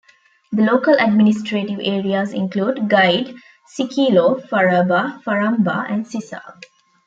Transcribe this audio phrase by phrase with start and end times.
[0.51, 3.35] The local administrative areas include Gaide,
[3.77, 6.59] Sikilo, Faraba, Faramba and Sisal.